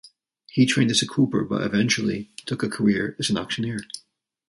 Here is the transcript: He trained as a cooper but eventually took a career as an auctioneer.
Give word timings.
He 0.49 0.65
trained 0.65 0.89
as 0.89 1.03
a 1.03 1.07
cooper 1.07 1.43
but 1.43 1.61
eventually 1.61 2.31
took 2.47 2.63
a 2.63 2.69
career 2.69 3.15
as 3.19 3.29
an 3.29 3.37
auctioneer. 3.37 3.81